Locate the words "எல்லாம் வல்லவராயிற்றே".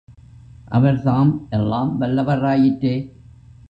1.49-2.95